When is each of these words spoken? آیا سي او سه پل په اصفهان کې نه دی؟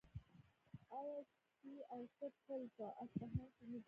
آیا 0.99 1.19
سي 1.57 1.73
او 1.93 2.01
سه 2.15 2.25
پل 2.45 2.61
په 2.77 2.85
اصفهان 3.03 3.47
کې 3.57 3.65
نه 3.71 3.77
دی؟ 3.77 3.79